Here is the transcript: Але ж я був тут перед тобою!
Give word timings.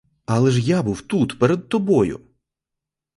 Але 0.25 0.51
ж 0.51 0.61
я 0.61 0.83
був 0.83 1.01
тут 1.01 1.39
перед 1.39 1.69
тобою! 1.69 2.19